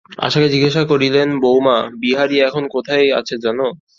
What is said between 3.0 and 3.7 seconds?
আছে জান?